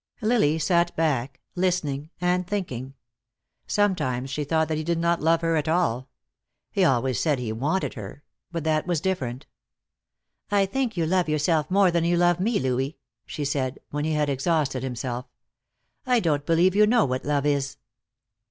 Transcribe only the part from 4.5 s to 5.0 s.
that he did